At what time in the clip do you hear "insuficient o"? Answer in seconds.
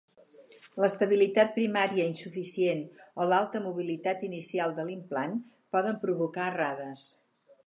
2.13-3.29